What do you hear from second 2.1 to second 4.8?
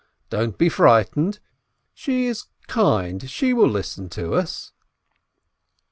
is kind; she will listen to us."